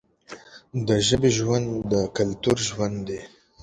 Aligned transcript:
د 0.87 0.89
ژبې 1.07 1.29
ژوند 1.37 1.69
د 1.91 1.93
کلتور 2.17 2.57
ژوند 2.67 2.97
دی. 3.07 3.19